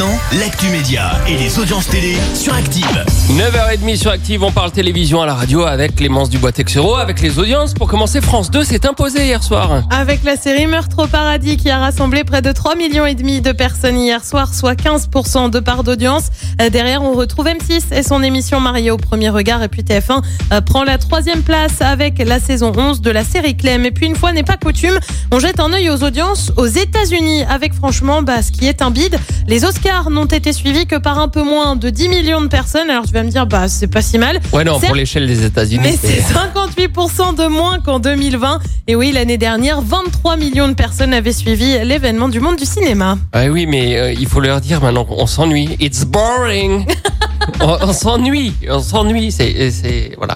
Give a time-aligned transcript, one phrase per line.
[0.00, 3.04] Maintenant, l'actu média et les audiences télé sur Active.
[3.32, 7.74] 9h30 sur Active, on parle télévision à la radio avec Clémence Dubois-Texero, avec les audiences.
[7.74, 9.82] Pour commencer, France 2 s'est imposé hier soir.
[9.90, 13.42] Avec la série Meurtre au paradis qui a rassemblé près de 3 millions et demi
[13.42, 16.30] de personnes hier soir, soit 15% de part d'audience.
[16.62, 19.62] Euh, Derrière, on retrouve M6 et son émission Mariée au premier regard.
[19.62, 20.22] Et puis TF1
[20.52, 23.84] euh, prend la troisième place avec la saison 11 de la série Clem.
[23.84, 24.98] Et puis une fois n'est pas coutume,
[25.30, 28.90] on jette un œil aux audiences aux États-Unis avec franchement bah, ce qui est un
[28.90, 29.18] bide.
[29.46, 32.88] Les Oscars n'ont été suivis que par un peu moins de 10 millions de personnes.
[32.90, 34.40] Alors tu vas me dire, bah c'est pas si mal.
[34.52, 35.80] Ouais, non, pour l'échelle des États-Unis.
[35.82, 38.60] mais c'est- c'est 58% de moins qu'en 2020.
[38.86, 43.18] Et oui, l'année dernière, 23 millions de personnes avaient suivi l'événement du monde du cinéma.
[43.32, 45.76] Ah oui, mais euh, il faut leur dire maintenant, on s'ennuie.
[45.80, 46.86] It's boring.
[47.60, 49.32] on s'ennuie, on s'ennuie.
[49.32, 50.34] C'est, voilà,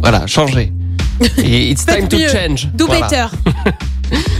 [0.00, 0.72] voilà, changer.
[1.38, 2.28] It's time to mieux.
[2.28, 2.68] change.
[2.74, 3.06] Do Voilà.
[3.08, 3.26] better.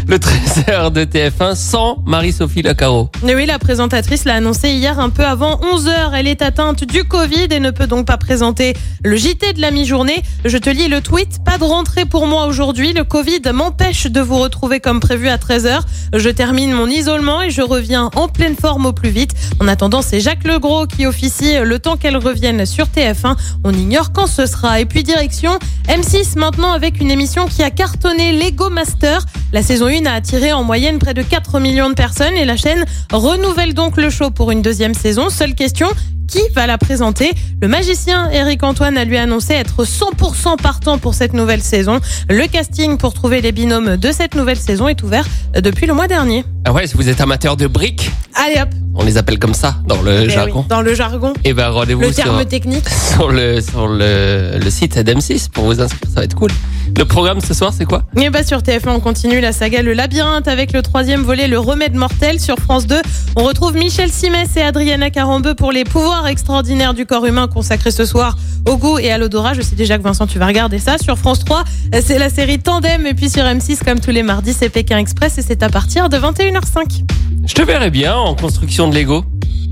[0.08, 3.10] Le 13h de TF1 sans Marie-Sophie Lacaro.
[3.24, 6.12] Oui, la présentatrice l'a annoncé hier un peu avant 11h.
[6.14, 9.72] Elle est atteinte du Covid et ne peut donc pas présenter le JT de la
[9.72, 10.22] mi-journée.
[10.44, 11.42] Je te lis le tweet.
[11.44, 12.92] Pas de rentrée pour moi aujourd'hui.
[12.92, 15.80] Le Covid m'empêche de vous retrouver comme prévu à 13h.
[16.14, 19.32] Je termine mon isolement et je reviens en pleine forme au plus vite.
[19.58, 23.36] En attendant, c'est Jacques Legros qui officie le temps qu'elle revienne sur TF1.
[23.64, 24.78] On ignore quand ce sera.
[24.78, 29.26] Et puis direction M6 maintenant avec une émission qui a cartonné Lego Master.
[29.56, 32.58] La saison 1 a attiré en moyenne près de 4 millions de personnes et la
[32.58, 35.30] chaîne renouvelle donc le show pour une deuxième saison.
[35.30, 35.88] Seule question,
[36.28, 37.32] qui va la présenter?
[37.62, 42.00] Le magicien Eric Antoine a lui annoncé être 100% partant pour cette nouvelle saison.
[42.28, 46.06] Le casting pour trouver les binômes de cette nouvelle saison est ouvert depuis le mois
[46.06, 46.44] dernier.
[46.66, 49.76] Ah ouais, si vous êtes amateur de briques, Allez hop, on les appelle comme ça
[49.86, 50.60] dans le Eh jargon.
[50.60, 52.88] oui, dans le jargon, Et ben rendez-vous sur, technique.
[53.14, 56.50] sur le sur le, le site d'M6 pour vous inscrire, ça va être cool.
[56.96, 58.04] Le programme ce soir, c'est quoi?
[58.16, 61.58] Et bah sur TF1, on continue la saga Le Labyrinthe avec le troisième volet, Le
[61.58, 62.40] Remède Mortel.
[62.40, 62.96] Sur France 2,
[63.36, 67.90] on retrouve Michel Simès et Adriana Carambeu pour les pouvoirs extraordinaires du corps humain consacrés
[67.90, 68.36] ce soir
[68.66, 69.54] au goût et à l'odorat.
[69.54, 70.96] Je sais déjà que Vincent, tu vas regarder ça.
[70.98, 71.64] Sur France 3,
[72.02, 73.06] c'est la série Tandem.
[73.06, 76.08] Et puis sur M6, comme tous les mardis, c'est Pékin Express et c'est à partir
[76.08, 77.02] de 21h05.
[77.46, 79.24] Je te verrais bien en construction de Lego.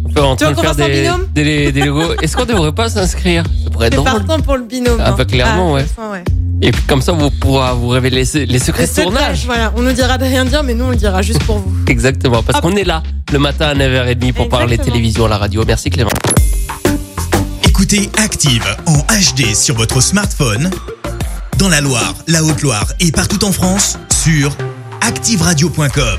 [0.06, 1.80] On peut en Tu veux train de qu'on faire fasse un des, binôme des, des
[1.82, 2.02] Lego.
[2.22, 4.04] Est-ce qu'on devrait pas s'inscrire Ça pourrait être drôle.
[4.24, 4.98] partant pour le binôme.
[5.00, 5.14] Ah, hein.
[5.16, 5.84] bah, clairement, ouais.
[5.84, 6.24] franchement, ouais.
[6.62, 9.44] Et puis comme ça, vous pourrez vous révéler les, se- les secrets de tournage.
[9.44, 11.72] Voilà, on nous dira de rien dire, mais nous on le dira juste pour vous.
[11.88, 13.02] Exactement, parce qu'on est là
[13.32, 15.64] le matin à 9h30 pour parler télévision à la radio.
[15.66, 16.10] Merci Clément.
[17.66, 20.70] Écoutez Active en HD sur votre smartphone,
[21.58, 24.52] dans la Loire, la Haute-Loire et partout en France, sur
[25.00, 26.18] activeradio.com.